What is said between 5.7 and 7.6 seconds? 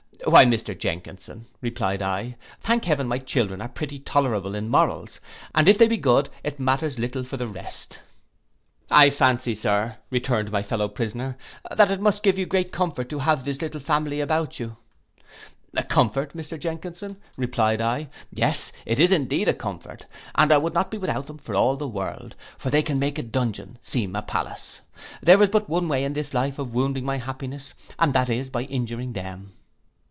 they be good, it matters little for the